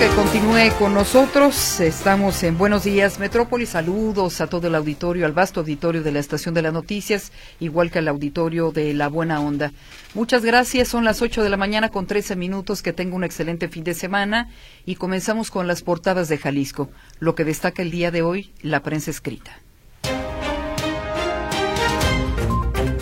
[0.00, 1.78] que continúe con nosotros.
[1.78, 3.68] Estamos en Buenos Días Metrópolis.
[3.68, 7.90] Saludos a todo el auditorio, al vasto auditorio de la Estación de las Noticias, igual
[7.90, 9.72] que al auditorio de La Buena Onda.
[10.14, 10.88] Muchas gracias.
[10.88, 12.80] Son las 8 de la mañana con 13 minutos.
[12.80, 14.48] Que tenga un excelente fin de semana.
[14.86, 16.88] Y comenzamos con las portadas de Jalisco.
[17.18, 19.60] Lo que destaca el día de hoy, la prensa escrita.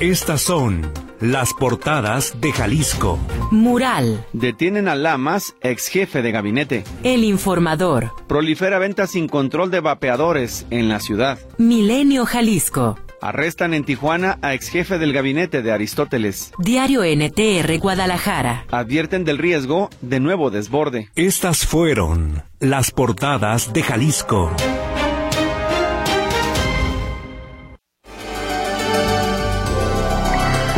[0.00, 3.18] Estas son las portadas de Jalisco.
[3.50, 4.24] Mural.
[4.32, 6.84] Detienen a Lamas, ex jefe de gabinete.
[7.02, 8.12] El informador.
[8.26, 11.38] Prolifera venta sin control de vapeadores en la ciudad.
[11.58, 12.98] Milenio Jalisco.
[13.20, 16.52] Arrestan en Tijuana a ex jefe del gabinete de Aristóteles.
[16.58, 18.64] Diario NTR Guadalajara.
[18.70, 21.08] Advierten del riesgo de nuevo desborde.
[21.16, 24.52] Estas fueron las portadas de Jalisco.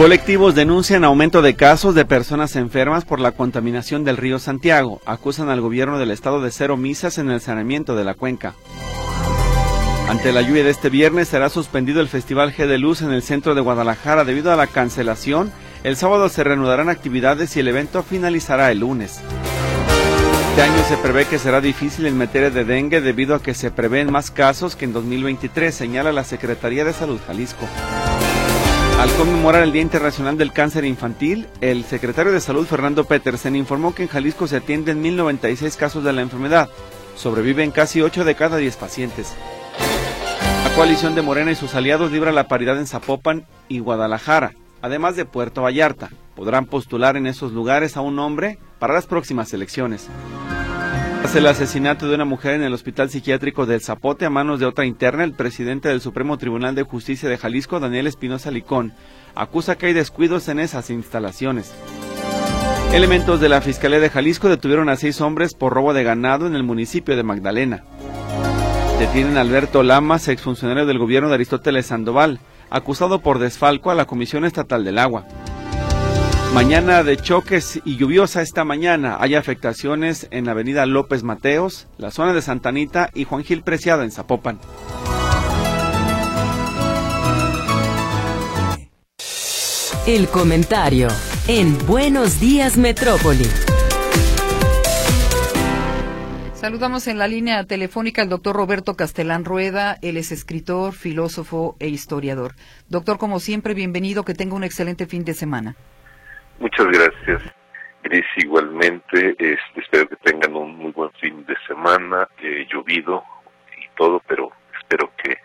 [0.01, 5.03] Colectivos denuncian aumento de casos de personas enfermas por la contaminación del río Santiago.
[5.05, 8.55] Acusan al gobierno del estado de cero misas en el saneamiento de la cuenca.
[10.09, 13.23] Ante la lluvia de este viernes será suspendido el Festival G de Luz en el
[13.23, 15.53] centro de Guadalajara debido a la cancelación.
[15.85, 19.21] El sábado se reanudarán actividades y el evento finalizará el lunes.
[20.49, 23.71] Este año se prevé que será difícil en materia de dengue debido a que se
[23.71, 27.69] prevén más casos que en 2023, señala la Secretaría de Salud Jalisco.
[29.01, 33.95] Al conmemorar el Día Internacional del Cáncer Infantil, el secretario de Salud Fernando Petersen informó
[33.95, 36.69] que en Jalisco se atienden 1.096 casos de la enfermedad.
[37.17, 39.35] Sobreviven casi 8 de cada 10 pacientes.
[40.65, 45.17] La coalición de Morena y sus aliados libra la paridad en Zapopan y Guadalajara, además
[45.17, 46.11] de Puerto Vallarta.
[46.37, 50.09] Podrán postular en esos lugares a un hombre para las próximas elecciones.
[51.21, 54.65] Tras el asesinato de una mujer en el Hospital Psiquiátrico del Zapote a manos de
[54.65, 58.95] otra interna, el presidente del Supremo Tribunal de Justicia de Jalisco, Daniel Espinosa Licón,
[59.35, 61.75] acusa que hay descuidos en esas instalaciones.
[62.95, 66.57] Elementos de la Fiscalía de Jalisco detuvieron a seis hombres por robo de ganado en
[66.57, 67.85] el municipio de Magdalena.
[68.99, 74.07] Detienen a Alberto Lamas, exfuncionario del gobierno de Aristóteles Sandoval, acusado por desfalco a la
[74.07, 75.27] Comisión Estatal del Agua.
[76.55, 79.17] Mañana de choques y lluviosa esta mañana.
[79.21, 84.03] Hay afectaciones en la avenida López Mateos, la zona de Santanita y Juan Gil Preciado
[84.03, 84.59] en Zapopan.
[90.09, 91.07] El comentario
[91.47, 93.47] en Buenos Días Metrópoli.
[96.55, 99.99] Saludamos en la línea telefónica al doctor Roberto Castelán Rueda.
[100.03, 102.57] Él es escritor, filósofo e historiador.
[102.89, 104.25] Doctor, como siempre, bienvenido.
[104.25, 105.77] Que tenga un excelente fin de semana.
[106.61, 107.43] Muchas gracias.
[108.03, 113.25] Gris, igualmente, este, espero que tengan un muy buen fin de semana, eh, llovido
[113.79, 115.39] y todo, pero espero que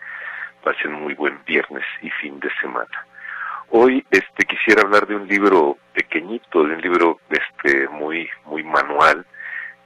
[0.62, 3.06] pasen muy buen viernes y fin de semana.
[3.70, 9.24] Hoy este quisiera hablar de un libro pequeñito, de un libro este muy muy manual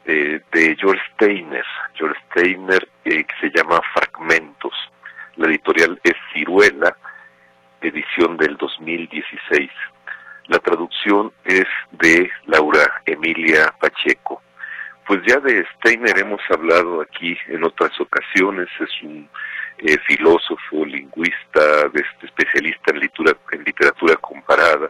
[0.06, 1.64] de, de George Steiner,
[1.94, 4.74] George Steiner eh, que se llama Fragmentos.
[5.36, 6.97] La editorial es Ciruela,
[7.80, 9.70] edición del 2016.
[10.50, 14.42] La traducción es de Laura Emilia Pacheco.
[15.20, 19.28] Pues ya de Steiner hemos hablado aquí en otras ocasiones, es un
[19.76, 24.88] eh, filósofo, lingüista, este, especialista en literatura, en literatura comparada,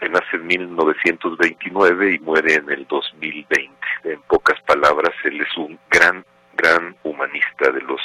[0.00, 3.72] que nace en 1929 y muere en el 2020.
[4.02, 8.00] En pocas palabras, él es un gran, gran humanista, de los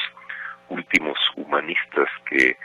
[0.70, 2.58] últimos humanistas que,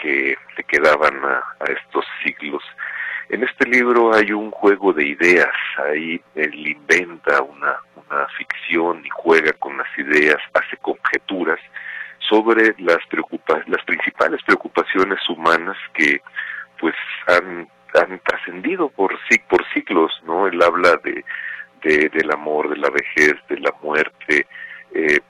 [0.00, 2.62] que le quedaban a estos siglos
[3.32, 7.76] en este libro hay un juego de ideas, ahí él inventa una,
[8.36, 11.58] ficción y juega con las ideas, hace conjeturas
[12.28, 16.20] sobre las preocupa las principales preocupaciones humanas que
[16.78, 16.94] pues
[17.26, 19.18] han, han trascendido por
[19.48, 20.46] por ciclos, ¿no?
[20.46, 21.24] Él habla de,
[21.82, 24.46] de del amor, de la vejez, de la muerte,
[24.94, 25.20] eh,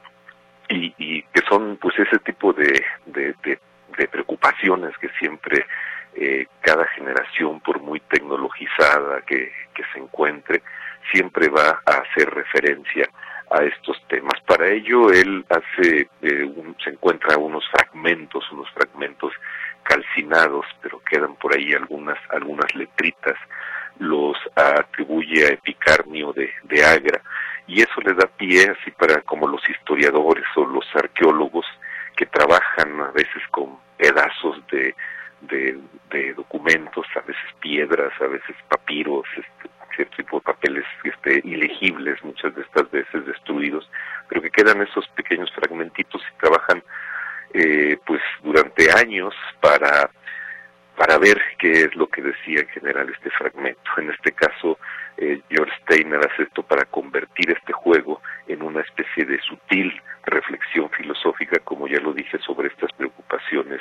[0.69, 5.67] y, que son pues ese tipo de preocupaciones que siempre
[6.15, 9.51] eh, cada generación, por muy tecnologizada que,
[9.93, 10.63] se encuentre,
[11.13, 13.09] siempre va a hacer referencia
[13.51, 14.41] a estos temas.
[14.47, 16.53] Para ello, él hace, eh,
[16.83, 19.33] se encuentra unos fragmentos, unos fragmentos
[19.83, 23.37] calcinados, pero quedan por ahí algunas, algunas letritas,
[23.99, 27.21] los atribuye a Epicarnio de, de Agra,
[27.67, 31.67] y eso le da pie así para como los historiadores o los arqueólogos
[32.17, 34.95] que trabajan a veces con pedazos de
[35.43, 35.79] de,
[36.35, 42.55] documentos, a veces piedras, a veces papiros, este, cierto tipo de papeles este, ilegibles, muchas
[42.55, 43.89] de estas veces destruidos,
[44.29, 46.83] pero que quedan esos pequeños fragmentitos y trabajan
[47.55, 50.11] eh, pues durante años para
[50.97, 53.91] para ver qué es lo que decía en general este fragmento.
[53.97, 54.79] En este caso,
[55.17, 59.93] eh, George Steiner hace esto para convertir este juego en una especie de sutil
[60.25, 63.81] reflexión filosófica, como ya lo dije, sobre estas preocupaciones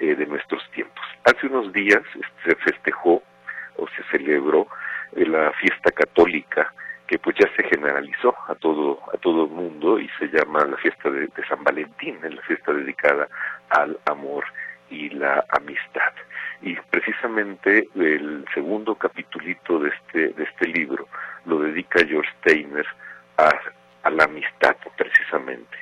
[0.00, 1.04] eh, de nuestros tiempos.
[1.24, 2.02] Hace unos días
[2.44, 3.22] se festejó
[3.76, 4.68] o se celebró
[5.16, 6.72] eh, la fiesta católica
[7.06, 10.76] que pues ya se generalizó a todo a todo el mundo y se llama la
[10.76, 13.26] fiesta de, de San Valentín, la fiesta dedicada
[13.70, 14.44] al amor
[14.90, 16.12] y la amistad.
[16.62, 21.06] Y precisamente el segundo capitulito de este, de este libro
[21.44, 22.86] lo dedica George Steiner
[23.36, 25.76] a, la amistad, precisamente.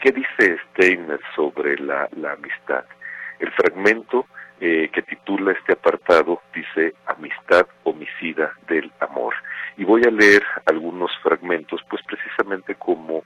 [0.00, 2.84] ¿Qué dice Steiner sobre la, la amistad?
[3.38, 4.26] El fragmento
[4.62, 9.34] eh, que titula este apartado dice Amistad homicida del amor.
[9.78, 13.24] Y voy a leer algunos fragmentos, pues precisamente como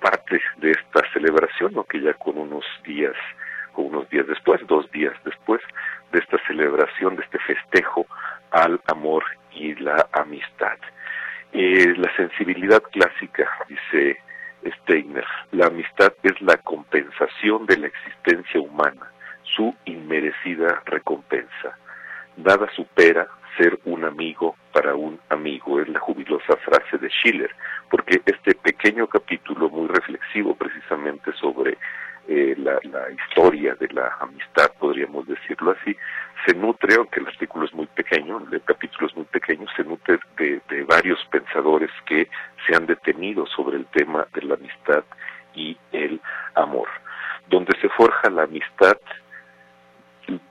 [0.00, 1.84] parte de esta celebración, ¿no?
[1.84, 3.14] que ya con unos días
[3.82, 5.60] unos días después, dos días después
[6.12, 8.06] de esta celebración, de este festejo
[8.50, 10.78] al amor y la amistad.
[11.52, 14.18] Eh, la sensibilidad clásica, dice
[14.82, 19.10] Steiner, la amistad es la compensación de la existencia humana,
[19.42, 21.78] su inmerecida recompensa.
[22.36, 23.26] Nada supera
[23.56, 27.50] ser un amigo para un amigo, es la jubilosa frase de Schiller,
[27.90, 31.78] porque este pequeño capítulo muy reflexivo precisamente sobre
[32.66, 35.96] la, historia de la amistad, podríamos decirlo así,
[36.44, 40.18] se nutre, aunque el artículo es muy pequeño, el capítulo es muy pequeño, se nutre
[40.38, 42.28] de, de varios pensadores que
[42.66, 45.04] se han detenido sobre el tema de la amistad
[45.54, 46.20] y el
[46.54, 46.88] amor.
[47.48, 48.96] Donde se forja la amistad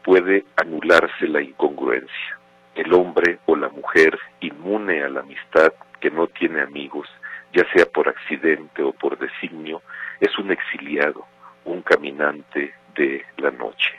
[0.04, 2.40] puede anularse la incongruencia.
[2.76, 7.08] El hombre o la mujer inmune a la amistad que no tiene amigos,
[7.54, 9.82] ya sea por accidente o por designio,
[10.20, 11.26] es un exiliado,
[11.66, 13.92] un caminante de la noche.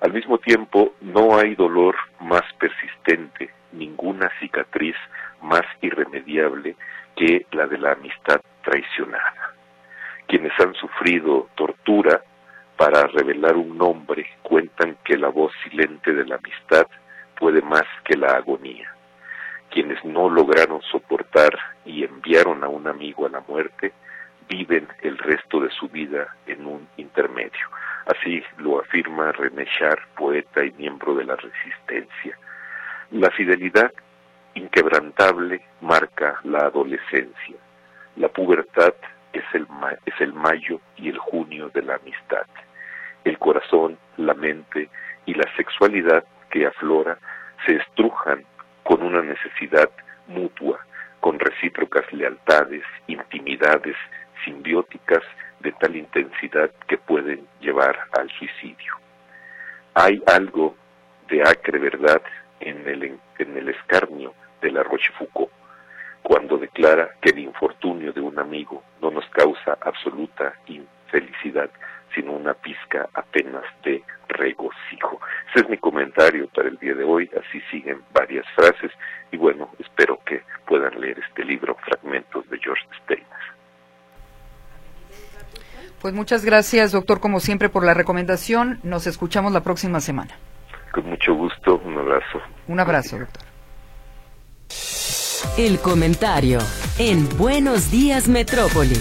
[0.00, 4.96] Al mismo tiempo, no hay dolor más persistente, ninguna cicatriz
[5.42, 6.76] más irremediable
[7.16, 9.54] que la de la amistad traicionada.
[10.26, 12.22] Quienes han sufrido tortura
[12.76, 16.86] para revelar un nombre cuentan que la voz silente de la amistad
[17.38, 18.92] puede más que la agonía.
[19.70, 23.92] Quienes no lograron soportar y enviaron a un amigo a la muerte
[24.48, 27.68] viven el resto de su vida en un intermedio.
[28.06, 32.38] Así lo afirma René Char, poeta y miembro de la resistencia.
[33.10, 33.92] La fidelidad
[34.54, 37.56] inquebrantable marca la adolescencia.
[38.16, 38.94] La pubertad
[39.32, 39.66] es el,
[40.06, 42.46] es el mayo y el junio de la amistad.
[43.24, 44.88] El corazón, la mente
[45.26, 47.18] y la sexualidad que aflora
[47.66, 48.44] se estrujan
[48.82, 49.90] con una necesidad
[50.28, 50.78] mutua,
[51.20, 53.96] con recíprocas lealtades, intimidades,
[54.44, 55.22] simbióticas
[55.60, 58.94] de tal intensidad que pueden llevar al suicidio.
[59.94, 60.76] Hay algo
[61.28, 62.22] de acre verdad
[62.60, 65.50] en el, en el escarnio de la Rochefoucauld,
[66.22, 71.70] cuando declara que el infortunio de un amigo no nos causa absoluta infelicidad,
[72.14, 75.20] sino una pizca apenas de regocijo.
[75.50, 78.92] Ese es mi comentario para el día de hoy, así siguen varias frases
[79.30, 83.26] y bueno, espero que puedan leer este libro, Fragmentos de George Steiner.
[86.04, 88.78] Pues muchas gracias, doctor, como siempre, por la recomendación.
[88.82, 90.34] Nos escuchamos la próxima semana.
[90.92, 92.42] Con mucho gusto, un abrazo.
[92.68, 93.42] Un abrazo, doctor.
[95.56, 96.58] El comentario
[96.98, 98.98] en Buenos Días Metrópoli.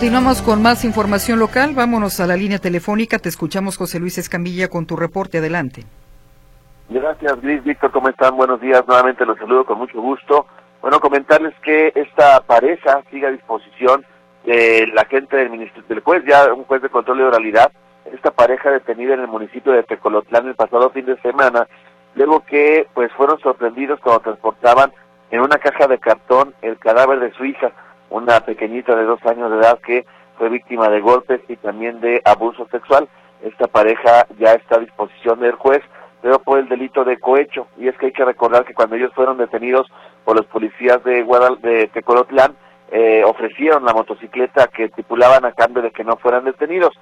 [0.00, 1.74] Continuamos con más información local.
[1.74, 3.18] Vámonos a la línea telefónica.
[3.18, 5.36] Te escuchamos, José Luis Escamilla, con tu reporte.
[5.36, 5.84] Adelante.
[6.88, 7.62] Gracias, Gris.
[7.62, 8.34] Víctor, ¿cómo están?
[8.34, 8.82] Buenos días.
[8.88, 10.46] Nuevamente los saludo con mucho gusto.
[10.80, 14.06] Bueno, comentarles que esta pareja sigue a disposición
[14.46, 17.70] de la gente del Ministerio del juez, ya un juez de control de oralidad.
[18.10, 21.68] Esta pareja detenida en el municipio de Tecolotlán el pasado fin de semana,
[22.14, 24.94] luego que pues fueron sorprendidos cuando transportaban
[25.30, 27.70] en una caja de cartón el cadáver de su hija
[28.10, 30.04] una pequeñita de dos años de edad que
[30.36, 33.08] fue víctima de golpes y también de abuso sexual.
[33.42, 35.80] Esta pareja ya está a disposición del juez,
[36.20, 37.66] pero por el delito de cohecho.
[37.78, 39.86] Y es que hay que recordar que cuando ellos fueron detenidos
[40.24, 42.56] por los policías de, Guadal de Tecolotlán,
[42.92, 46.92] eh, ofrecieron la motocicleta que estipulaban a cambio de que no fueran detenidos.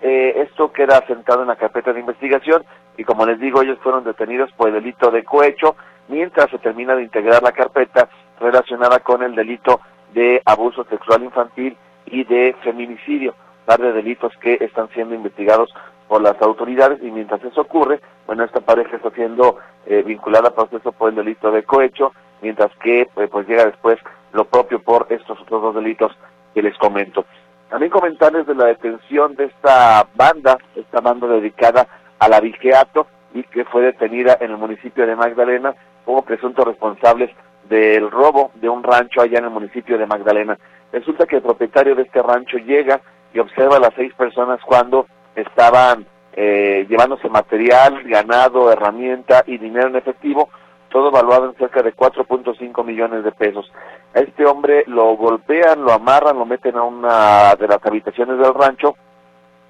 [0.00, 2.64] Eh, esto queda sentado en la carpeta de investigación
[2.96, 5.74] y como les digo, ellos fueron detenidos por el delito de cohecho
[6.08, 8.08] mientras se termina de integrar la carpeta
[8.38, 9.80] relacionada con el delito
[10.14, 13.34] de abuso sexual infantil y de feminicidio,
[13.64, 15.72] par de delitos que están siendo investigados
[16.08, 20.54] por las autoridades y mientras eso ocurre, bueno, esta pareja está siendo eh, vinculada a
[20.54, 23.98] proceso por el delito de cohecho, mientras que eh, pues llega después
[24.32, 26.12] lo propio por estos otros dos delitos
[26.54, 27.24] que les comento.
[27.68, 31.86] También comentarles de la detención de esta banda, esta banda dedicada
[32.18, 35.74] a la vigeato y que fue detenida en el municipio de Magdalena
[36.04, 37.30] como presuntos responsables
[37.68, 40.58] del robo de un rancho allá en el municipio de Magdalena.
[40.92, 43.00] Resulta que el propietario de este rancho llega
[43.32, 49.88] y observa a las seis personas cuando estaban eh, llevándose material, ganado, herramienta y dinero
[49.88, 50.48] en efectivo,
[50.88, 53.70] todo valuado en cerca de 4.5 millones de pesos.
[54.14, 58.54] A este hombre lo golpean, lo amarran, lo meten a una de las habitaciones del
[58.54, 58.96] rancho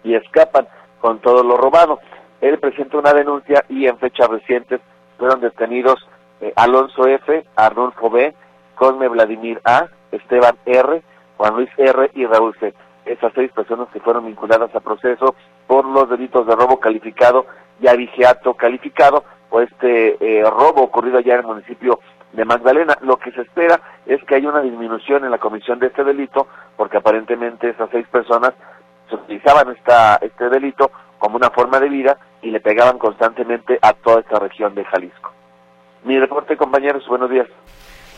[0.05, 0.69] y escapan
[1.01, 1.99] con todo lo robado.
[2.41, 4.81] Él presenta una denuncia y en fechas recientes
[5.19, 6.07] fueron detenidos
[6.41, 8.35] eh, Alonso F., Arnulfo B.,
[8.75, 11.03] Cosme Vladimir A., Esteban R.,
[11.37, 12.11] Juan Luis R.
[12.15, 12.75] y Raúl C.
[13.05, 15.35] Esas seis personas que fueron vinculadas a proceso
[15.67, 17.47] por los delitos de robo calificado
[17.81, 22.01] y avigeato calificado por este eh, robo ocurrido allá en el municipio
[22.33, 22.99] de Magdalena.
[23.01, 26.49] Lo que se espera es que haya una disminución en la comisión de este delito,
[26.77, 28.53] porque aparentemente esas seis personas
[29.11, 34.21] utilizaban esta, este delito como una forma de vida y le pegaban constantemente a toda
[34.21, 35.33] esta región de Jalisco.
[36.09, 37.47] Mi reporte, compañeros, buenos días.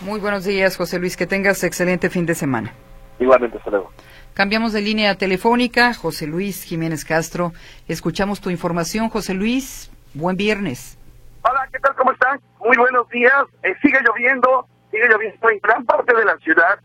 [0.00, 1.16] Muy buenos días, José Luis.
[1.16, 2.72] Que tengas excelente fin de semana.
[3.18, 3.90] Igualmente, hasta luego.
[4.32, 5.92] Cambiamos de línea telefónica.
[5.92, 7.50] José Luis Jiménez Castro.
[7.88, 9.90] Escuchamos tu información, José Luis.
[10.14, 11.00] Buen viernes.
[11.42, 11.96] Hola, ¿qué tal?
[11.96, 12.38] ¿Cómo están?
[12.60, 13.42] Muy buenos días.
[13.64, 16.78] Eh, sigue lloviendo, sigue lloviendo en gran parte de la ciudad.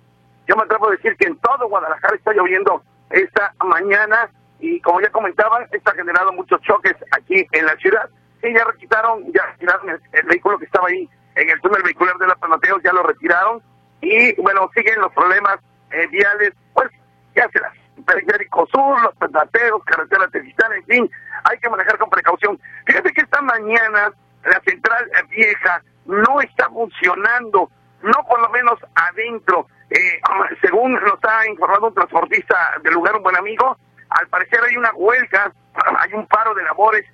[0.47, 2.81] Yo me atrevo a decir que en todo Guadalajara está lloviendo
[3.11, 8.09] esta mañana y como ya comentaban, está generando muchos choques aquí en la ciudad.
[8.45, 12.27] Sí, ya retiraron, ya retiraron el, vehículo que estaba ahí en el túnel vehicular de
[12.27, 13.59] la Panateos, ya lo retiraron
[14.01, 15.57] y bueno, siguen los problemas
[15.89, 16.91] eh, viales, pues
[17.35, 17.73] ya se las
[18.05, 21.11] Periférico Sur, los Panateos, carretera Tejistán, en fin,
[21.43, 22.59] hay que manejar con precaución.
[22.85, 24.11] Fíjate que esta mañana
[24.43, 27.71] la central vieja no está funcionando,
[28.03, 29.65] no por lo menos adentro.
[29.89, 30.21] Eh,
[30.61, 33.75] según nos está informando un transportista del lugar, un buen amigo,
[34.09, 35.51] al parecer hay una huelga,
[35.97, 37.05] hay un paro de labores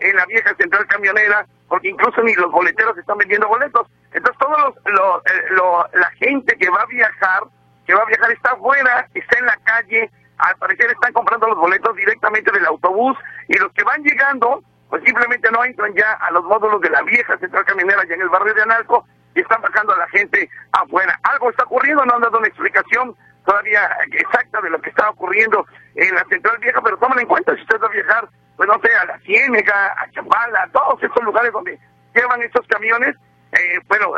[0.00, 3.86] en la vieja central camionera, porque incluso ni los boleteros están vendiendo boletos.
[4.12, 7.42] Entonces, todos los, eh, la gente que va a viajar,
[7.86, 11.58] que va a viajar está afuera, está en la calle, al parecer están comprando los
[11.58, 13.16] boletos directamente del autobús
[13.48, 17.02] y los que van llegando, pues simplemente no entran ya a los módulos de la
[17.02, 20.48] vieja central camionera ya en el barrio de Analco y están bajando a la gente
[20.72, 21.18] afuera.
[21.24, 25.66] Algo está ocurriendo, no han dado una explicación todavía exacta de lo que está ocurriendo
[25.94, 28.80] en la central vieja, pero tomen en cuenta si usted va a viajar, pues no
[28.80, 31.78] sé, a la Ciénega, a Chapala, a todos estos lugares donde
[32.14, 33.16] llevan estos camiones,
[33.52, 34.12] eh, bueno,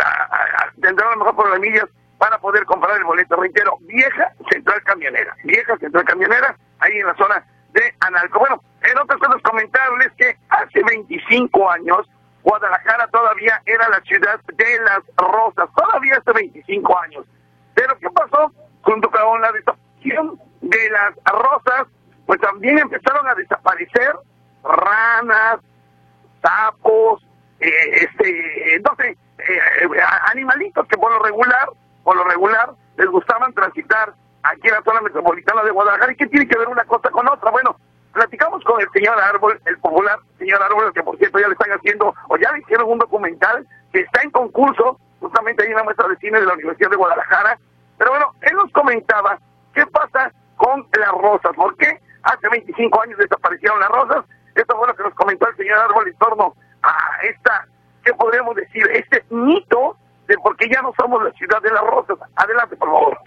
[0.81, 1.87] tendrán a lo mejor por las millas
[2.19, 3.37] para poder comprar el boleto.
[3.37, 8.39] Reitero, vieja central camionera, vieja central camionera, ahí en la zona de Analco.
[8.39, 12.09] Bueno, en otras cosas comentarles que hace 25 años
[12.43, 17.25] Guadalajara todavía era la ciudad de las rosas, todavía hace 25 años.
[17.75, 18.53] Pero ¿qué pasó?
[18.83, 21.87] Junto con la desaparición de las rosas,
[22.27, 24.15] pues también empezaron a desaparecer
[24.65, 25.61] ranas,
[26.43, 27.23] sapos,
[27.61, 27.71] eh,
[28.03, 31.69] este, no sé, eh, animalitos que por lo regular,
[32.05, 36.13] por lo regular, les gustaban transitar aquí en la zona metropolitana de Guadalajara.
[36.13, 37.51] ¿Y qué tiene que ver una cosa con otra?
[37.51, 37.77] Bueno,
[38.13, 41.73] platicamos con el señor Árbol, el popular señor Árbol, que por cierto ya le están
[41.73, 46.09] haciendo, o ya le hicieron un documental que está en concurso, justamente en la muestra
[46.09, 47.59] de cine de la Universidad de Guadalajara.
[47.99, 49.39] Pero bueno, él nos comentaba
[49.75, 54.25] qué pasa con las rosas, por qué hace 25 años desaparecieron las rosas.
[54.55, 57.67] Esto fue lo que nos comentó el señor Árbol en torno a esta,
[58.05, 58.87] ¿qué podemos decir?
[58.93, 59.97] Este mito
[60.27, 62.19] de por qué ya no somos la ciudad de las rosas.
[62.37, 63.19] Adelante, por favor.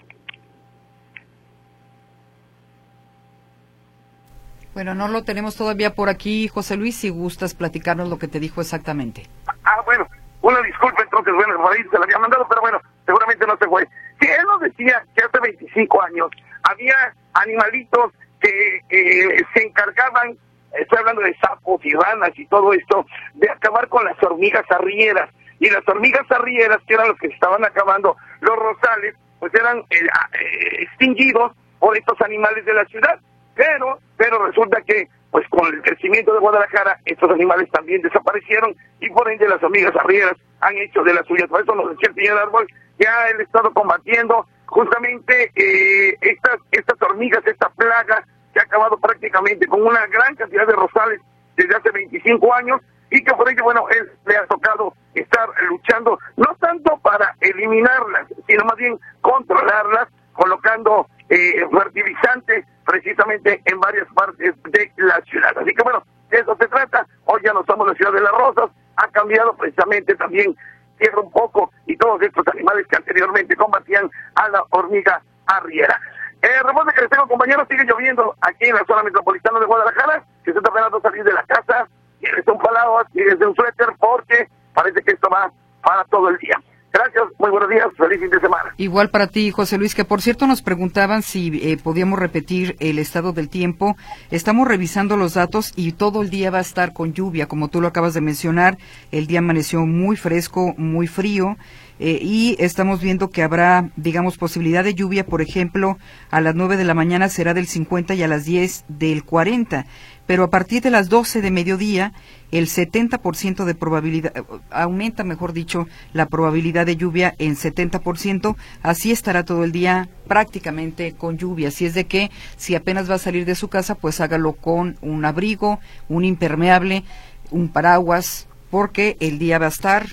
[4.74, 8.42] Bueno, no lo tenemos todavía por aquí, José Luis, si gustas platicarnos lo que te
[8.42, 9.26] dijo exactamente.
[9.64, 10.06] Ah, bueno,
[10.46, 13.66] una disculpa entonces, bueno, por ahí se la había mandado, pero bueno, seguramente no se
[13.66, 13.88] fue.
[14.22, 16.30] Si él nos decía que hace 25 años
[16.62, 16.96] había
[17.34, 20.38] animalitos que eh, se encargaban,
[20.74, 25.32] estoy hablando de sapos y ranas y todo esto, de acabar con las hormigas arrieras.
[25.60, 29.96] Y las hormigas arrieras, que eran los que estaban acabando los rosales, pues eran eh,
[30.00, 33.20] eh, extinguidos por estos animales de la ciudad.
[33.56, 39.10] Pero, pero resulta que, pues con el crecimiento de Guadalajara, estos animales también desaparecieron y
[39.10, 41.50] por ende las hormigas arrieras han hecho de las suyas.
[41.50, 42.68] Por eso nos decía el señor Árbol,
[43.00, 49.68] ya el Estado combatiendo justamente eh, estas, estas hormigas, esta plaga que ha acabado prácticamente
[49.68, 51.22] con una gran cantidad de rosales
[51.56, 52.82] desde hace 25 años
[53.12, 58.28] y que por ello, bueno, él le ha tocado estar luchando, no tanto para eliminarlas,
[58.48, 65.52] sino más bien controlarlas, colocando eh, fertilizantes precisamente en varias partes de la ciudad.
[65.58, 67.06] Así que bueno, de eso se trata.
[67.26, 70.56] Hoy ya no estamos en la ciudad de las rosas, ha cambiado precisamente también
[70.98, 76.00] tierra un poco y todos estos animales que anteriormente combatían a la hormiga arriera.
[76.42, 80.24] El reporte que les tengo, compañeros, sigue lloviendo aquí en la zona metropolitana de Guadalajara.
[80.44, 81.88] Si usted está esperando salir de la casa,
[82.20, 85.52] tienes un palado, tienes un suéter, porque parece que esto va
[85.84, 86.56] para todo el día.
[86.96, 88.74] Gracias, muy buenos días, feliz fin de semana.
[88.78, 93.00] Igual para ti, José Luis, que por cierto nos preguntaban si eh, podíamos repetir el
[93.00, 93.98] estado del tiempo.
[94.32, 97.82] Estamos revisando los datos y todo el día va a estar con lluvia, como tú
[97.82, 98.78] lo acabas de mencionar.
[99.12, 101.58] El día amaneció muy fresco, muy frío.
[102.00, 105.98] Eh, y estamos viendo que habrá, digamos, posibilidad de lluvia, por ejemplo,
[106.30, 109.86] a las 9 de la mañana será del 50 y a las 10 del 40,
[110.26, 112.14] pero a partir de las 12 de mediodía
[112.58, 114.34] el 70% de probabilidad,
[114.72, 121.14] aumenta, mejor dicho, la probabilidad de lluvia en 70%, así estará todo el día prácticamente
[121.14, 124.22] con lluvia, así es de que si apenas va a salir de su casa, pues
[124.22, 127.04] hágalo con un abrigo, un impermeable,
[127.52, 130.06] un paraguas, porque el día va a estar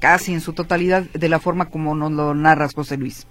[0.00, 3.26] casi en su totalidad de la forma como nos lo narras, José Luis.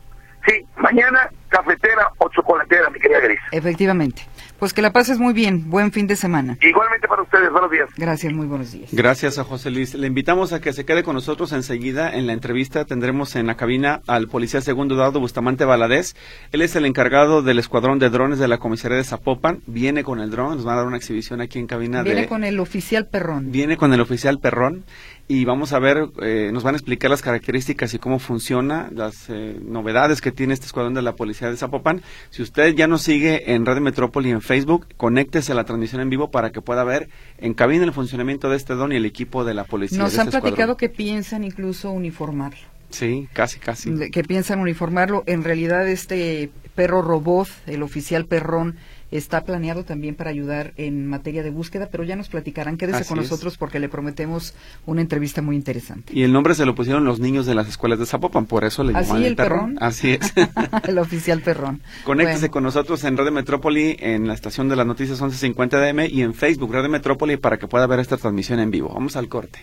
[0.46, 3.40] Sí, mañana cafetera o chocolatera, mi querida Gris.
[3.52, 4.24] Efectivamente.
[4.64, 5.70] Pues que la pases muy bien.
[5.70, 6.58] Buen fin de semana.
[6.62, 7.52] Igualmente para ustedes.
[7.52, 7.90] Buenos días.
[7.98, 8.92] Gracias, muy buenos días.
[8.94, 9.94] Gracias a José Luis.
[9.94, 12.16] Le invitamos a que se quede con nosotros enseguida.
[12.16, 16.16] En la entrevista tendremos en la cabina al policía segundo Eduardo Bustamante Valadez.
[16.54, 19.64] Él es el encargado del escuadrón de drones de la comisaría de Zapopan.
[19.68, 20.56] Viene con el dron.
[20.56, 22.02] Nos va a dar una exhibición aquí en cabina.
[22.02, 23.52] Viene con el oficial Perrón.
[23.52, 24.86] Viene con el oficial Perrón
[25.28, 29.30] y vamos a ver, eh, nos van a explicar las características y cómo funciona, las
[29.30, 32.02] eh, novedades que tiene este escuadrón de la policía de Zapopan.
[32.30, 36.10] Si usted ya nos sigue en Radio Metrópoli en Facebook, conéctese a la transmisión en
[36.10, 39.46] vivo para que pueda ver en cabina el funcionamiento de este don y el equipo
[39.46, 39.98] de la policía.
[39.98, 42.74] Nos han este platicado que piensan incluso uniformarlo.
[42.90, 43.92] Sí, casi, casi.
[44.12, 45.24] Que piensan uniformarlo.
[45.26, 48.76] En realidad este perro robot, el oficial perrón,
[49.18, 52.78] está planeado también para ayudar en materia de búsqueda, pero ya nos platicarán.
[52.78, 56.14] Quédese con nosotros porque le prometemos una entrevista muy interesante.
[56.14, 58.84] Y el nombre se lo pusieron los niños de las escuelas de Zapopan, por eso
[58.84, 59.78] le llaman el, perrón?
[59.80, 60.34] Así es.
[60.88, 61.82] el oficial perrón.
[62.04, 66.22] Conéctese con nosotros en Radio Metrópoli, en la estación de las noticias 1150 DM y
[66.22, 68.90] en Facebook Radio Metrópoli para que pueda ver esta transmisión en vivo.
[68.94, 69.60] Vamos al corte.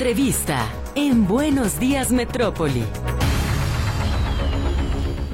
[0.00, 2.84] Entrevista en Buenos Días Metrópoli.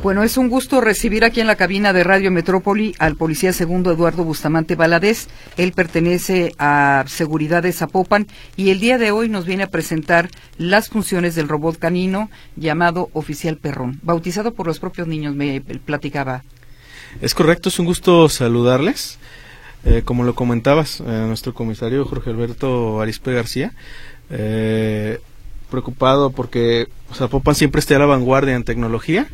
[0.03, 3.93] Bueno, es un gusto recibir aquí en la cabina de Radio Metrópoli al policía segundo
[3.93, 5.29] Eduardo Bustamante Valadez.
[5.57, 8.27] Él pertenece a Seguridad de Zapopan
[8.57, 13.09] y el día de hoy nos viene a presentar las funciones del robot canino llamado
[13.13, 16.43] Oficial Perrón, bautizado por los propios niños, me platicaba.
[17.21, 19.21] Es correcto, es un gusto saludarles.
[19.85, 23.73] Eh, como lo comentabas, eh, nuestro comisario Jorge Alberto Arispe García
[24.31, 25.19] eh,
[25.71, 29.27] preocupado porque Zapopan siempre está a la vanguardia en tecnología,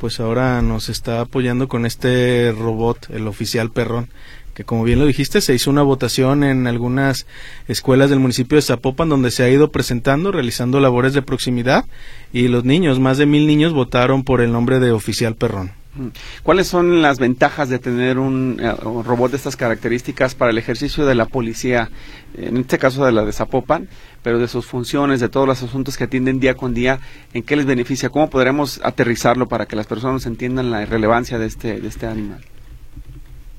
[0.00, 4.08] pues ahora nos está apoyando con este robot, el oficial perrón,
[4.54, 7.26] que como bien lo dijiste, se hizo una votación en algunas
[7.68, 11.84] escuelas del municipio de Zapopan donde se ha ido presentando, realizando labores de proximidad
[12.32, 15.77] y los niños, más de mil niños votaron por el nombre de oficial perrón.
[16.42, 20.58] ¿Cuáles son las ventajas de tener un, eh, un, robot de estas características para el
[20.58, 21.90] ejercicio de la policía,
[22.34, 23.88] en este caso de la de Zapopan,
[24.22, 27.00] pero de sus funciones, de todos los asuntos que atienden día con día,
[27.32, 28.10] en qué les beneficia?
[28.10, 32.40] ¿Cómo podremos aterrizarlo para que las personas entiendan la relevancia de este, de este animal?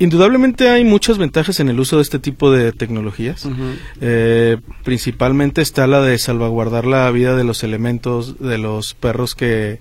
[0.02, 3.46] Indudablemente hay muchas ventajas en el uso de este tipo de tecnologías.
[3.46, 3.76] Uh -huh.
[4.00, 9.80] eh, principalmente está la de salvaguardar la vida de los elementos, de los perros que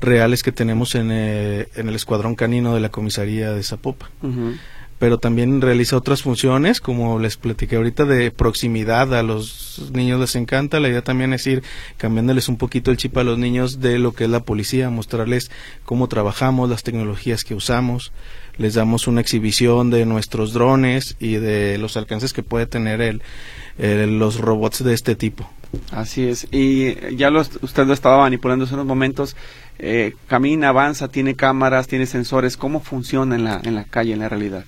[0.00, 4.08] reales que tenemos en, eh, en el escuadrón canino de la comisaría de Zapopan.
[4.22, 4.58] Uh -huh.
[4.98, 10.34] Pero también realiza otras funciones, como les platiqué ahorita, de proximidad a los niños les
[10.34, 10.80] encanta.
[10.80, 11.62] La idea también es ir
[11.96, 15.50] cambiándoles un poquito el chip a los niños de lo que es la policía, mostrarles
[15.84, 18.12] cómo trabajamos, las tecnologías que usamos
[18.58, 24.18] les damos una exhibición de nuestros drones y de los alcances que puede tener el,
[24.18, 25.48] los robots de este tipo.
[25.92, 26.48] Así es.
[26.50, 29.36] Y ya lo, usted lo estaba manipulando en unos momentos.
[29.78, 32.56] Eh, camina, avanza, tiene cámaras, tiene sensores.
[32.56, 34.64] ¿Cómo funciona en la, en la calle, en la realidad?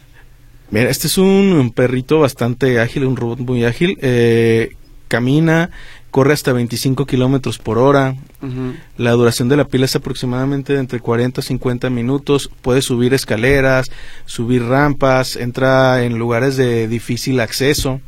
[0.70, 3.98] Mira, este es un, perrito bastante ágil, un robot muy ágil.
[4.02, 4.76] Eh,
[5.08, 5.70] camina,
[6.12, 8.14] corre hasta 25 kilómetros por hora.
[8.40, 8.76] Uh -huh.
[8.96, 12.50] La duración de la pila es aproximadamente de entre 40 a 50 minutos.
[12.62, 13.90] Puede subir escaleras,
[14.26, 18.00] subir rampas, entra en lugares de difícil acceso.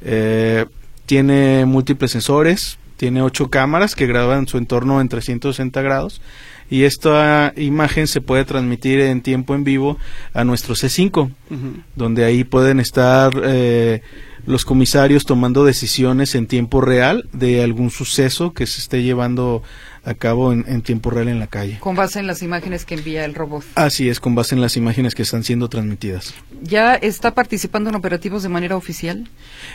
[0.00, 0.64] Eh,
[1.04, 6.22] tiene múltiples sensores, tiene ocho cámaras que graban su entorno en 360 grados
[6.72, 9.98] y esta imagen se puede transmitir en tiempo en vivo
[10.32, 11.82] a nuestro C5, uh -huh.
[11.96, 14.00] donde ahí pueden estar eh,
[14.46, 19.62] los comisarios tomando decisiones en tiempo real de algún suceso que se esté llevando
[20.04, 21.78] a cabo en, tiempo real en la calle.
[21.78, 23.64] Con base en las imágenes que envía el robot.
[23.74, 26.34] Así es, con base en las imágenes que están siendo transmitidas.
[26.62, 29.28] ¿Ya está participando en operativos de manera oficial?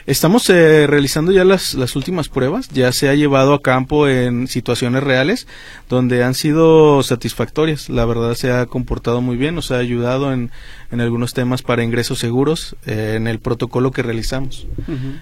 [0.06, 4.48] Estamos eh, realizando ya las, las últimas pruebas, ya se ha llevado a campo en
[4.48, 5.48] situaciones reales
[5.90, 7.90] donde han sido satisfactorias.
[7.90, 10.52] La verdad se ha comportado muy bien, nos ha ayudado en,
[10.92, 14.68] en algunos temas para ingresos seguros eh, en el protocolo que realizamos.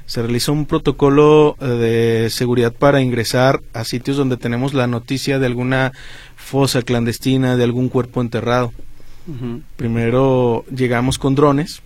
[0.06, 5.40] Se realizó un protocolo eh, de seguridad para ingresar a sitios donde tenemos la noticia
[5.40, 5.92] de alguna
[6.36, 8.74] fosa clandestina, de algún cuerpo enterrado.
[9.76, 11.82] Primero llegamos con drones,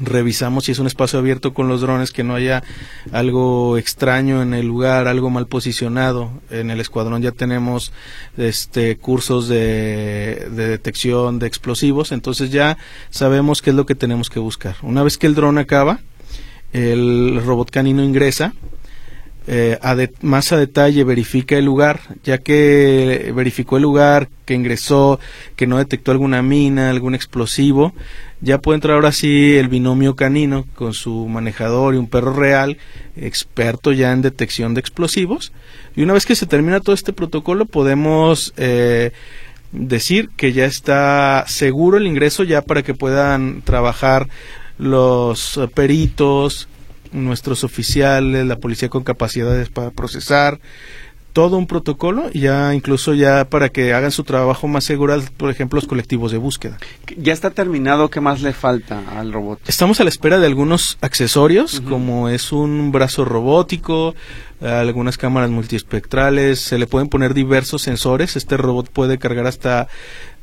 [0.00, 2.64] revisamos si es un espacio abierto con los drones, que no haya
[3.12, 6.30] algo extraño en el lugar, algo mal posicionado.
[6.50, 7.92] En el escuadrón ya tenemos
[8.36, 12.78] este cursos de, de, detección de explosivos, entonces ya
[13.10, 14.74] sabemos qué es lo que tenemos que buscar.
[14.82, 16.00] Una vez que el dron acaba,
[16.72, 18.54] el robot canino ingresa
[19.52, 19.78] eh,
[20.22, 25.18] más a detalle verifica el lugar, ya que verificó el lugar, que ingresó,
[25.56, 27.92] que no detectó alguna mina, algún explosivo,
[28.40, 32.78] ya puede entrar ahora sí el binomio canino con su manejador y un perro real,
[33.16, 35.52] experto ya en detección de explosivos.
[35.96, 39.10] Y una vez que se termina todo este protocolo, podemos eh,
[39.72, 44.28] decir que ya está seguro el ingreso ya para que puedan trabajar
[44.78, 46.68] los peritos,
[47.12, 50.60] nuestros oficiales, la policía con capacidades para procesar,
[51.32, 55.76] todo un protocolo, ya incluso ya para que hagan su trabajo más seguro, por ejemplo,
[55.76, 56.78] los colectivos de búsqueda.
[57.16, 58.10] ¿Ya está terminado?
[58.10, 59.60] ¿Qué más le falta al robot?
[59.66, 64.14] Estamos a la espera de algunos accesorios, como es un brazo robótico,
[64.60, 68.36] algunas cámaras multiespectrales, se le pueden poner diversos sensores.
[68.36, 69.88] Este robot puede cargar hasta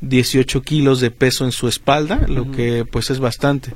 [0.00, 3.72] 18 kilos de peso en su espalda, lo que pues es bastante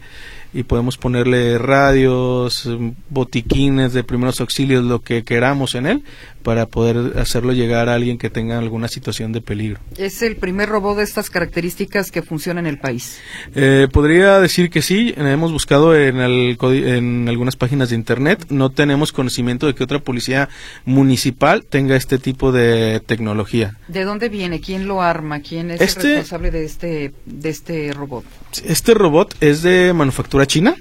[0.54, 2.68] y podemos ponerle radios,
[3.08, 6.04] botiquines de primeros auxilios, lo que queramos en él,
[6.42, 9.80] para poder hacerlo llegar a alguien que tenga alguna situación de peligro.
[9.96, 13.20] ¿Es el primer robot de estas características que funciona en el país?
[13.54, 19.12] Eh, podría decir que sí, hemos buscado en, en algunas páginas de internet, no tenemos
[19.12, 20.48] conocimiento de que otra policía
[20.84, 23.76] municipal tenga este tipo de tecnología.
[23.88, 24.60] ¿De dónde viene?
[24.60, 25.40] ¿Quién lo arma?
[25.40, 28.24] ¿Quién es el este responsable de este, de este robot?
[28.64, 30.76] Este robot es de manufactura china,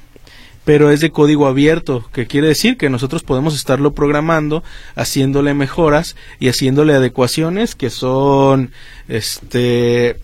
[0.65, 4.63] pero es de código abierto, que quiere decir que nosotros podemos estarlo programando,
[4.95, 8.71] haciéndole mejoras y haciéndole adecuaciones que son,
[9.07, 10.17] este,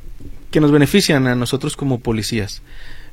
[0.52, 2.62] que nos benefician a nosotros como policías.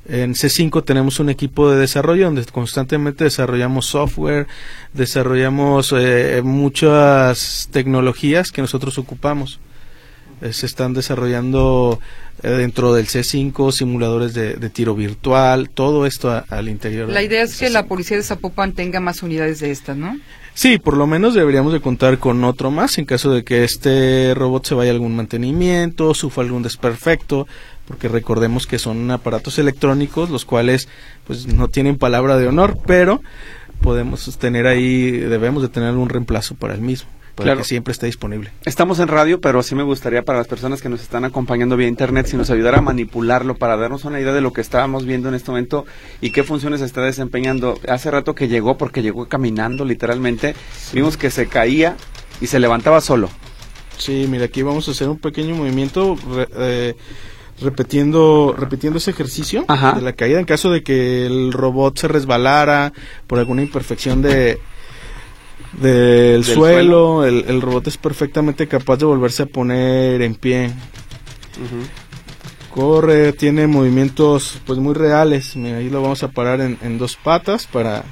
[0.07, 4.47] En C5 tenemos un equipo de desarrollo donde constantemente desarrollamos software,
[4.93, 9.61] desarrollamos eh, muchas tecnologías que nosotros ocupamos.
[10.41, 12.01] Eh, se están desarrollando
[12.43, 17.09] eh, dentro del C5 simuladores de, tiro virtual, todo esto al interior.
[17.09, 20.19] La idea es que la policía de Zapopan tenga más unidades de estas, ¿no?
[20.55, 24.35] Sí, por lo menos deberíamos de contar con otro más en caso de que este
[24.35, 27.49] robot se vaya a algún mantenimiento, sufra algún desperfecto,
[27.87, 30.89] porque recordemos que son aparatos electrónicos los cuales
[31.27, 33.21] pues no tienen palabra de honor, pero
[33.81, 38.07] podemos tener ahí, debemos de tener un reemplazo para el mismo para que siempre esté
[38.07, 38.51] disponible.
[38.65, 41.89] Estamos en radio, pero sí me gustaría para las personas que nos están acompañando vía
[41.89, 45.29] internet, si nos ayudara a manipularlo para darnos una idea de lo que estábamos viendo
[45.29, 45.85] en este momento
[46.21, 47.79] y qué funciones está desempeñando.
[47.89, 50.55] Hace rato que llegó, porque llegó caminando literalmente,
[50.93, 51.97] vimos que se caía
[52.41, 53.29] y se levantaba solo.
[53.99, 56.17] Sí, mira, aquí vamos a hacer un pequeño movimiento.
[56.57, 56.95] Eh,
[57.61, 62.93] repitiendo repitiendo ese ejercicio de la caída en caso de que el robot se resbalara
[63.29, 64.59] por alguna imperfección de
[65.81, 70.71] del, suelo, El, robot es perfectamente capaz de volverse a poner en pie.
[72.73, 75.57] Corre, tiene movimientos pues muy reales.
[75.57, 78.05] ahí lo vamos a parar en, dos patas para...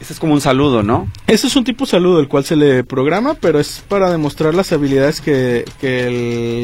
[0.00, 1.08] Ese es como un saludo, ¿no?
[1.26, 4.54] Ese es un tipo de saludo, el cual se le programa, pero es para demostrar
[4.54, 6.06] las habilidades que, que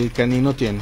[0.03, 0.81] el canino tiene.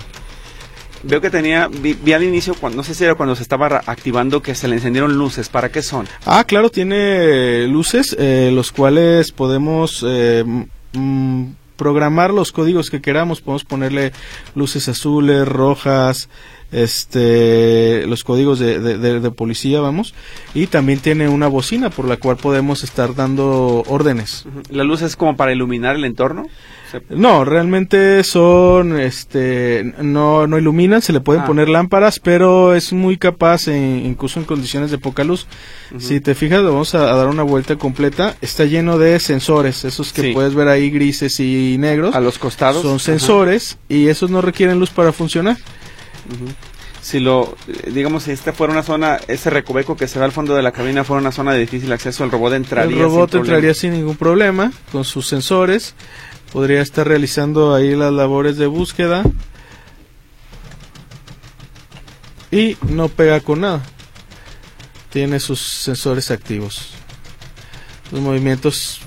[1.03, 4.43] Veo que tenía, vi, al inicio, cuando, no sé si era cuando se estaba activando,
[4.43, 5.49] que se le encendieron luces.
[5.49, 6.07] ¿Para qué son?
[6.27, 10.45] Ah, claro, tiene luces, eh, los cuales podemos eh,
[11.77, 13.41] programar los códigos que queramos.
[13.41, 14.13] Podemos ponerle
[14.55, 16.29] luces azules, rojas,
[16.71, 20.15] este los códigos de, de, policía vamos
[20.53, 25.17] y también tiene una bocina por la cual podemos estar dando órdenes la luz es
[25.17, 26.47] como para iluminar el entorno
[27.11, 31.47] no, realmente son, este, no, no iluminan, se le pueden ah.
[31.47, 35.47] poner lámparas, pero es muy capaz, incluso en condiciones de poca luz.
[35.99, 38.37] Si te fijas, vamos a, dar una vuelta completa.
[38.41, 42.15] Está lleno de sensores, esos que puedes ver ahí grises y negros.
[42.15, 42.83] A los costados.
[42.83, 45.57] Son sensores y esos no requieren luz para funcionar.
[47.01, 50.33] si lo, eh, digamos, si esta fuera una zona, ese recoveco que se va al
[50.33, 52.97] fondo de la cabina fuera una zona de difícil acceso, el robot entraría.
[52.97, 55.95] El robot sin entraría sin ningún problema con sus sensores.
[56.53, 59.25] Podría estar realizando ahí las labores de búsqueda.
[62.51, 63.83] Y no pega con nada.
[65.11, 66.91] Tiene sus sensores activos.
[68.11, 69.01] Los movimientos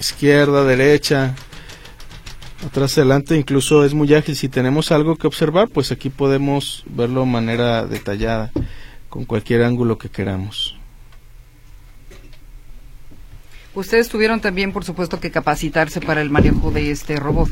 [0.00, 1.34] izquierda, derecha,
[2.66, 4.36] atrás, adelante, incluso es muy ágil.
[4.36, 8.50] Si tenemos algo que observar, pues aquí podemos verlo de manera detallada,
[9.08, 10.77] con cualquier ángulo que queramos.
[13.74, 17.48] Ustedes tuvieron también, por supuesto, que capacitarse para el manejo de este robot.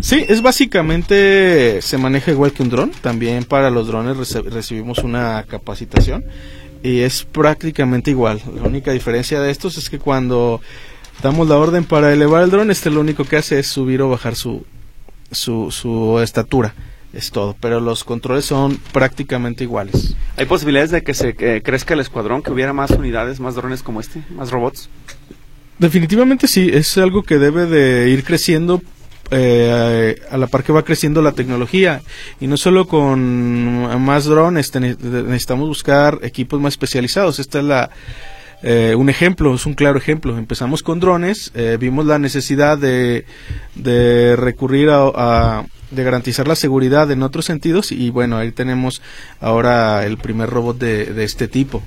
[0.00, 2.90] Sí, es básicamente, se maneja igual que un dron.
[2.90, 6.24] También para los drones recibimos una capacitación
[6.82, 8.42] y es prácticamente igual.
[8.56, 10.60] La única diferencia de estos es que cuando
[11.22, 14.08] damos la orden para elevar el dron, este lo único que hace es subir o
[14.10, 14.64] bajar su,
[15.30, 16.74] su, su estatura.
[17.12, 20.16] Es todo, pero los controles son prácticamente iguales.
[20.38, 23.82] ¿Hay posibilidades de que se eh, crezca el escuadrón, que hubiera más unidades, más drones
[23.82, 24.88] como este, más robots?
[25.82, 28.80] Definitivamente sí, es algo que debe de ir creciendo
[29.32, 32.02] eh, a la par que va creciendo la tecnología
[32.40, 37.40] y no solo con más drones, necesitamos buscar equipos más especializados.
[37.40, 37.90] Esta es la
[38.62, 40.38] eh, un ejemplo, es un claro ejemplo.
[40.38, 43.24] Empezamos con drones, eh, vimos la necesidad de,
[43.74, 49.02] de recurrir a, a- de garantizar la seguridad en otros sentidos y bueno, ahí tenemos
[49.40, 51.82] ahora el primer robot de, de este tipo.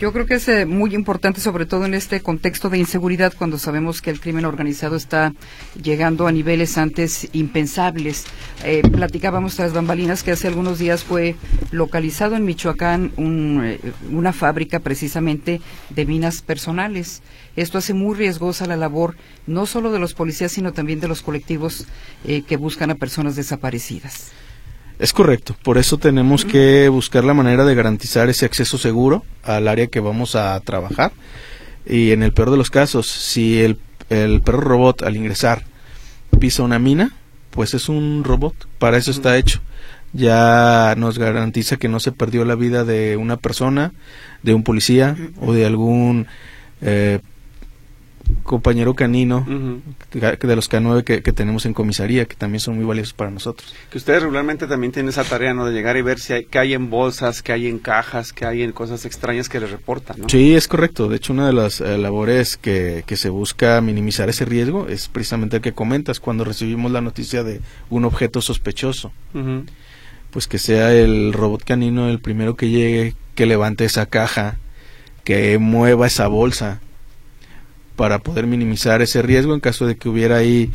[0.00, 3.58] Yo creo que es eh, muy importante, sobre todo en este contexto de inseguridad, cuando
[3.58, 5.34] sabemos que el crimen organizado está
[5.80, 8.24] llegando a niveles antes impensables.
[8.64, 11.36] Eh, platicábamos tras bambalinas que hace algunos días fue
[11.70, 13.78] localizado en Michoacán un, eh,
[14.10, 15.60] una fábrica precisamente
[15.90, 17.20] de minas personales.
[17.54, 21.20] Esto hace muy riesgosa la labor no solo de los policías, sino también de los
[21.20, 21.86] colectivos
[22.24, 24.30] eh, que buscan a personas desaparecidas.
[25.00, 29.66] Es correcto, por eso tenemos que buscar la manera de garantizar ese acceso seguro al
[29.66, 31.10] área que vamos a trabajar.
[31.86, 33.78] Y en el peor de los casos, si el,
[34.10, 35.64] el perro robot al ingresar
[36.38, 37.12] pisa una mina,
[37.50, 39.62] pues es un robot, para eso está hecho.
[40.12, 43.92] Ya nos garantiza que no se perdió la vida de una persona,
[44.42, 46.26] de un policía o de algún
[46.82, 47.20] eh,
[48.42, 49.44] compañero canino
[50.10, 53.30] que- de los K9 que, que tenemos en comisaría, que también son muy valiosos para
[53.30, 53.74] nosotros.
[53.90, 55.66] Que ustedes regularmente también tienen esa tarea, ¿no?
[55.66, 58.44] De llegar y ver si hay, qué hay en bolsas, qué hay en cajas, qué
[58.46, 60.28] hay en cosas extrañas que les reportan, ¿no?
[60.28, 61.08] Sí, es correcto.
[61.08, 65.08] De hecho, una de las eh, labores que, que se busca minimizar ese riesgo es
[65.08, 69.12] precisamente el que comentas cuando recibimos la noticia de un objeto sospechoso.
[70.30, 74.58] Pues que sea el robot canino el primero que llegue, que levante esa caja,
[75.24, 76.80] que mueva esa bolsa
[78.00, 80.70] para poder minimizar ese riesgo en caso de que hubiera ahí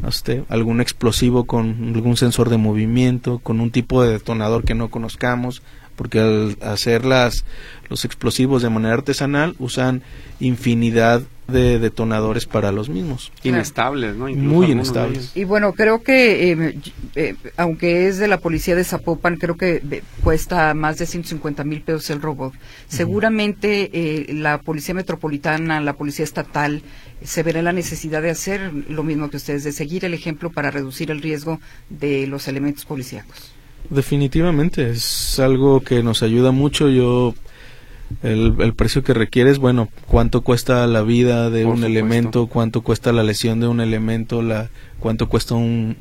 [0.00, 0.08] no
[0.48, 5.62] algún explosivo con algún sensor de movimiento, con un tipo de detonador que no conozcamos,
[6.00, 7.44] porque al hacer las,
[7.90, 10.00] los explosivos de manera artesanal usan
[10.40, 13.30] infinidad de detonadores para los mismos.
[13.42, 14.26] Inestables, ¿no?
[14.26, 15.32] Incluso Muy inestables.
[15.34, 16.78] Y bueno, creo que, eh,
[17.16, 21.64] eh, aunque es de la policía de Zapopan, creo que eh, cuesta más de 150
[21.64, 22.54] mil pesos el robot.
[22.88, 26.80] Seguramente eh, la policía metropolitana, la policía estatal,
[27.22, 30.70] se verá la necesidad de hacer lo mismo que ustedes, de seguir el ejemplo para
[30.70, 31.60] reducir el riesgo
[31.90, 33.59] de los elementos policíacos.
[33.88, 36.88] Definitivamente, es algo que nos ayuda mucho.
[36.88, 37.34] Yo,
[38.22, 41.98] el, el precio que requiere es, bueno, cuánto cuesta la vida de Por un supuesto.
[41.98, 44.68] elemento, cuánto cuesta la lesión de un elemento, la,
[45.00, 45.96] cuánto cuesta un,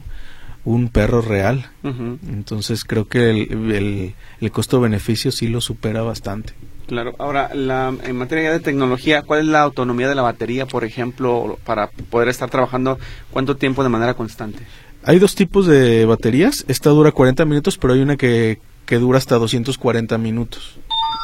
[0.66, 1.70] un perro real.
[1.84, 6.54] Entonces creo que el, el, el costo-beneficio sí lo supera bastante.
[6.88, 7.14] Claro.
[7.20, 11.60] Ahora, la, en materia de tecnología, ¿cuál es la autonomía de la batería, por ejemplo,
[11.64, 12.98] para poder estar trabajando
[13.30, 14.64] cuánto tiempo de manera constante?
[15.04, 16.66] Hay dos tipos de baterías.
[16.68, 20.80] Esta dura 40 minutos, pero hay una que, que dura hasta 240 minutos.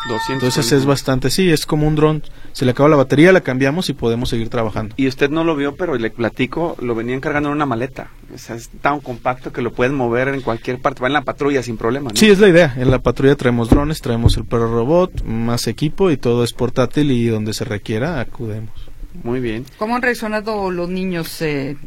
[0.08, 0.34] 200.
[0.34, 2.24] Entonces es bastante, sí, es como un dron.
[2.54, 4.96] Se le acaba la batería, la cambiamos y podemos seguir trabajando.
[4.98, 8.10] Y usted no lo vio, pero le platico, lo venían cargando en una maleta.
[8.34, 11.02] O sea, es tan compacto que lo pueden mover en cualquier parte.
[11.02, 12.16] Va en la patrulla sin problema, ¿no?
[12.16, 12.74] Sí, es la idea.
[12.78, 17.12] En la patrulla traemos drones, traemos el perro robot, más equipo y todo es portátil
[17.12, 18.74] y donde se requiera acudemos.
[19.24, 19.66] Muy bien.
[19.78, 21.78] ¿Cómo han reaccionado los niños eh,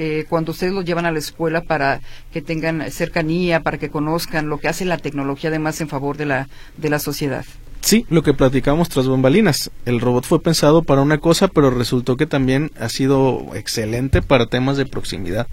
[0.00, 2.00] eh, cuando ustedes los llevan a la escuela para
[2.32, 6.24] que tengan cercanía, para que conozcan lo que hace la tecnología además en favor de
[6.24, 7.44] la, de la sociedad?
[7.80, 9.72] Sí, lo que platicamos tras bambalinas.
[9.86, 14.46] El robot fue pensado para una cosa, pero resultó que también ha sido excelente para
[14.46, 15.48] temas de proximidad.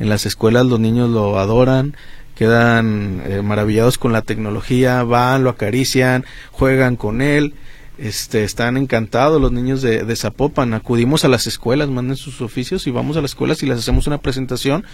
[0.00, 1.94] En las escuelas los niños lo adoran,
[2.34, 7.54] quedan eh, maravillados con la tecnología, van, lo acarician, juegan con él.
[7.98, 10.74] Este, están encantados los niños de, Zapopan.
[10.74, 14.06] Acudimos a las escuelas, manden sus oficios y vamos a las escuelas y les hacemos
[14.06, 14.84] una presentación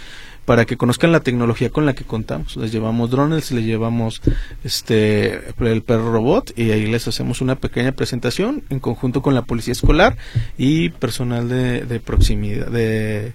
[0.45, 2.55] para que conozcan la tecnología con la que contamos.
[2.55, 4.21] Les llevamos drones, les llevamos
[4.63, 9.43] este el perro robot y ahí les hacemos una pequeña presentación en conjunto con la
[9.43, 10.17] policía escolar
[10.57, 13.33] y personal de, de proximidad, de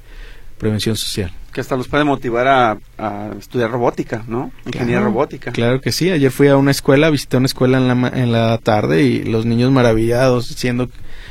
[0.59, 1.33] prevención social.
[1.59, 4.53] Que hasta los puede motivar a, a estudiar robótica, ¿no?
[4.65, 5.51] Ingeniería Claro, robótica.
[5.51, 6.09] Claro que sí.
[6.09, 9.45] Ayer fui a una escuela, visité una escuela en la, en la tarde y los
[9.45, 10.89] niños maravillados diciendo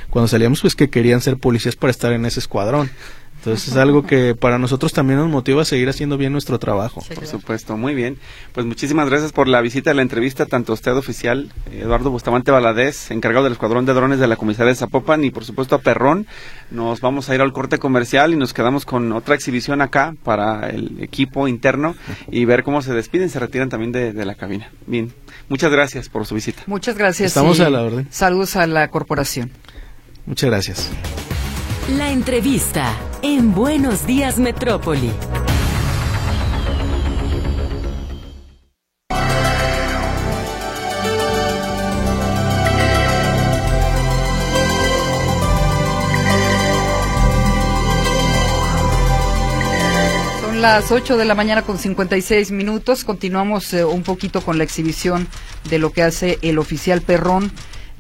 [0.10, 2.90] cuando salíamos pues que querían ser policías para estar en ese escuadrón.
[3.48, 7.00] Entonces es algo que para nosotros también nos motiva a seguir haciendo bien nuestro trabajo.
[7.02, 7.32] Sí, Por claro.
[7.40, 8.18] supuesto, muy bien.
[8.52, 13.10] Pues muchísimas gracias por la visita, la entrevista, tanto a usted oficial, Eduardo Bustamante Valadez,
[13.12, 16.28] encargado del Escuadrón de Drones de la Comisaría de Zapopan, y por supuesto a Perrón.
[16.72, 20.70] Nos vamos a ir al corte comercial y nos quedamos con otra exhibición acá para
[20.70, 21.96] el equipo interno
[22.30, 24.70] y ver cómo se despiden, se retiran también de, de la cabina.
[24.86, 25.14] Bien,
[25.48, 26.64] muchas gracias por su visita.
[26.68, 27.28] Muchas gracias.
[27.30, 28.08] Estamos a la orden.
[28.12, 29.52] Saludos a la corporación.
[30.26, 30.90] Muchas gracias.
[31.96, 35.10] La entrevista en Buenos Días Metrópoli.
[50.42, 53.06] Son las 8 de la mañana con 56 minutos.
[53.06, 55.30] Continuamos eh, un poquito con la exhibición
[55.70, 57.50] de lo que hace el oficial Perrón.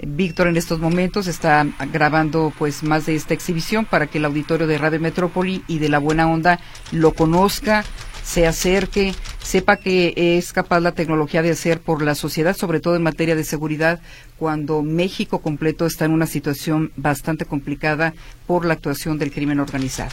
[0.06, 4.68] Víctor en estos momentos está grabando pues más de esta exhibición para que el auditorio
[4.68, 6.60] de Radio Metrópoli y de La Buena Onda
[6.92, 7.84] lo conozca,
[8.24, 12.98] se acerque, sepa que es capaz la tecnología de hacer por la sociedad, sobre todo
[12.98, 14.02] en materia de seguridad,
[14.38, 18.14] cuando México completo está en una situación bastante complicada
[18.46, 20.12] por la actuación del crimen organizado.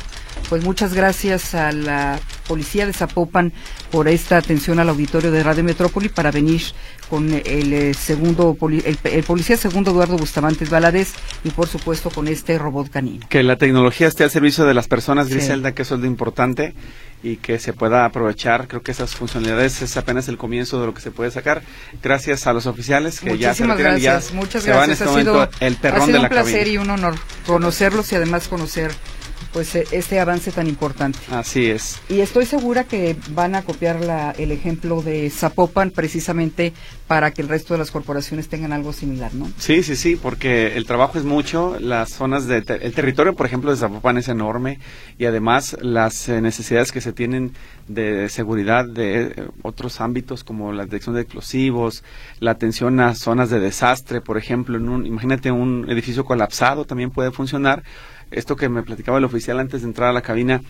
[0.48, 3.52] Pues muchas gracias a la policía de Zapopan
[3.90, 6.62] por esta atención al auditorio de Radio Metrópoli para venir
[7.14, 11.12] con el eh, segundo el, el policía segundo Eduardo Bustamante Valadez
[11.44, 13.24] y por supuesto con este robot canino.
[13.28, 15.34] Que la tecnología esté al servicio de las personas, Sí.
[15.34, 16.74] Griselda, que eso es lo importante
[17.22, 18.66] y que se pueda aprovechar.
[18.66, 21.62] Creo que esas funcionalidades es apenas el comienzo de lo que se puede sacar.
[22.02, 24.84] Gracias a los oficiales que ya se Muchísimas retiran y ya gracias, muchas se va
[24.84, 25.00] en gracias.
[25.08, 26.72] este ha sido, momento el ha perrón sido de la un placer cabina.
[26.72, 27.14] y un honor
[27.46, 28.90] conocerlos y además conocer
[29.54, 31.18] pues eh, este avance tan importante.
[31.30, 31.98] Así es.
[32.10, 36.74] Y estoy segura que van a copiar la, el ejemplo de Zapopan precisamente
[37.06, 39.48] para que el resto de las corporaciones tengan algo similar, ¿no?
[39.58, 43.46] Sí, sí, sí, porque el trabajo es mucho, las zonas de ter- el territorio, por
[43.46, 44.78] ejemplo, de Zapopan es enorme
[45.18, 47.52] y además las eh, necesidades que se tienen
[47.88, 52.02] de seguridad de eh, otros ámbitos como la detección de explosivos,
[52.40, 57.10] la atención a zonas de desastre, por ejemplo, en un, imagínate un edificio colapsado también
[57.10, 57.82] puede funcionar.
[58.34, 60.60] Esto que me platicaba el oficial antes de entrar a la cabina,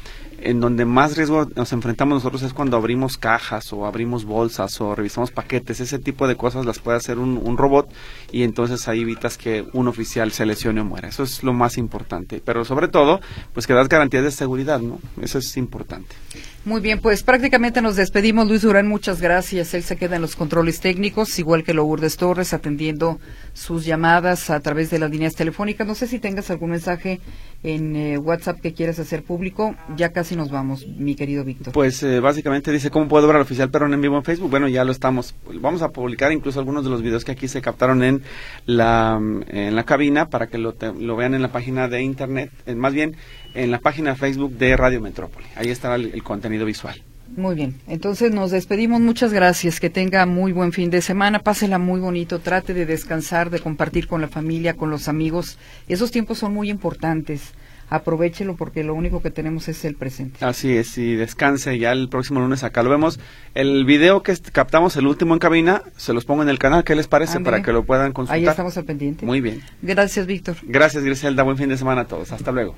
[0.41, 4.95] en donde más riesgo nos enfrentamos nosotros es cuando abrimos cajas o abrimos bolsas o
[4.95, 7.89] revisamos paquetes, ese tipo de cosas las puede hacer un, robot
[8.33, 11.09] y entonces ahí evitas que un oficial se lesione o muera.
[11.09, 12.43] Eso es lo más importante.
[12.45, 13.21] Pero sobre todo,
[13.53, 14.99] pues que das garantías de seguridad, ¿no?
[15.21, 16.17] Eso es importante.
[16.65, 18.49] Muy bien, pues prácticamente nos despedimos.
[18.49, 19.75] Luis Durán, muchas gracias.
[19.75, 23.21] Él se queda en los controles técnicos, igual que Lourdes Torres, atendiendo
[23.53, 25.87] sus llamadas a través de las líneas telefónicas.
[25.87, 27.21] No sé si tengas algún mensaje
[27.63, 29.75] en eh, WhatsApp que quieras hacer público.
[29.95, 31.73] Ya casi nos vamos, mi querido Víctor.
[31.73, 34.51] Pues eh, básicamente dice, ¿cómo puedo ver al oficial Perón en vivo en Facebook?
[34.51, 35.35] Bueno, ya lo estamos.
[35.61, 38.23] Vamos a publicar incluso algunos de los videos que aquí se captaron en
[38.67, 42.51] la, en la cabina para que lo, te- lo vean en la página de internet,
[42.67, 43.17] eh, más bien
[43.55, 45.47] en la página Facebook de Radio Metrópoli.
[45.57, 47.03] Ahí estará el- el contenido visual.
[47.37, 49.01] Muy bien, entonces nos despedimos.
[49.01, 49.81] Muchas gracias.
[49.81, 51.41] Que tenga muy buen fin de semana.
[51.41, 52.39] Pásela muy bonito.
[52.39, 55.59] Trate de descansar, de compartir con la familia, con los amigos.
[55.89, 57.53] Esos tiempos son muy importantes.
[57.91, 60.45] Aprovechelo porque lo único que tenemos es el presente.
[60.45, 63.21] Así es, y descanse ya el próximo lunes acá lo vemos.
[63.55, 66.85] El video que captamos, el último en cabina, se los pongo en el canal.
[66.85, 67.41] ¿Qué les parece?
[67.41, 68.37] Para que lo puedan consultar.
[68.37, 69.27] Ahí estamos al pendiente.
[69.27, 69.63] Muy bien.
[69.83, 70.57] Gracias, Víctor.
[70.63, 71.43] Gracias, Griselda.
[71.43, 72.33] Buen fin de semana a todos.
[72.33, 72.75] Hasta luego.